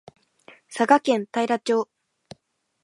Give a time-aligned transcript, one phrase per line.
[0.69, 1.87] 佐賀県太良町